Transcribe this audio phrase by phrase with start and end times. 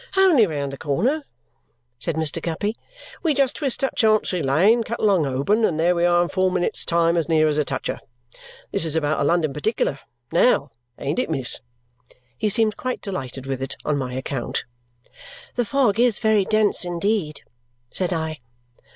[0.17, 1.25] "Only round the corner,"
[1.99, 2.41] said Mr.
[2.41, 2.75] Guppy.
[3.21, 6.29] "We just twist up Chancery Lane, and cut along Holborn, and there we are in
[6.29, 7.99] four minutes' time, as near as a toucher.
[8.71, 9.99] This is about a London particular
[10.31, 11.61] NOW, ain't it, miss?"
[12.35, 14.63] He seemed quite delighted with it on my account.
[15.53, 17.41] "The fog is very dense indeed!"
[17.91, 18.39] said I.